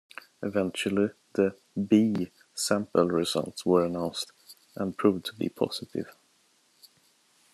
Eventually 0.41 1.11
the 1.33 1.55
'B' 1.77 2.31
sample 2.55 3.07
results 3.07 3.67
were 3.67 3.85
announced, 3.85 4.31
and 4.75 4.97
proved 4.97 5.25
to 5.27 5.35
be 5.35 5.47
positive. 5.47 6.11